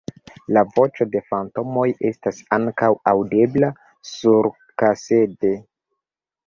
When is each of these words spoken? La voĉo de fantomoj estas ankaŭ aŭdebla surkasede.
La 0.57 0.61
voĉo 0.77 1.05
de 1.15 1.21
fantomoj 1.33 1.85
estas 2.11 2.41
ankaŭ 2.59 2.91
aŭdebla 3.13 3.73
surkasede. 4.15 5.55